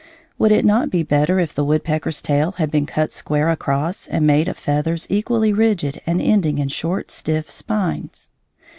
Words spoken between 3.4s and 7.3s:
across and made of feathers equally rigid and ending in short